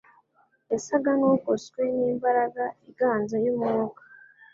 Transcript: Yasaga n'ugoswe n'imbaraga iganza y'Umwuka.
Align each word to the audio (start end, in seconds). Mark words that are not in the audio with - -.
Yasaga 0.71 1.11
n'ugoswe 1.19 1.81
n'imbaraga 1.95 2.63
iganza 2.89 3.35
y'Umwuka. 3.43 4.01